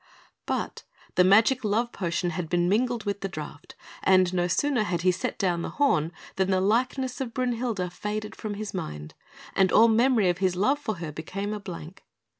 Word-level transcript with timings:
But 0.47 0.81
the 1.13 1.23
magic 1.23 1.63
love 1.63 1.91
potion 1.91 2.31
had 2.31 2.49
been 2.49 2.67
mingled 2.67 3.03
with 3.03 3.21
the 3.21 3.29
draught, 3.29 3.75
and 4.01 4.33
no 4.33 4.47
sooner 4.47 4.81
had 4.81 5.03
he 5.03 5.11
set 5.11 5.37
down 5.37 5.61
the 5.61 5.69
horn 5.77 6.11
than 6.37 6.49
the 6.49 6.59
likeness 6.59 7.21
of 7.21 7.35
Brünhilde 7.35 7.91
faded 7.93 8.35
from 8.35 8.55
his 8.55 8.73
mind, 8.73 9.13
and 9.55 9.71
all 9.71 9.87
memory 9.87 10.27
of 10.29 10.39
his 10.39 10.55
love 10.55 10.79
for 10.79 10.95
her 10.95 11.11
became 11.11 11.53
a 11.53 11.59
blank. 11.59 12.03